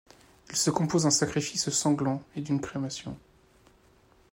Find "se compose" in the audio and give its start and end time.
0.55-1.03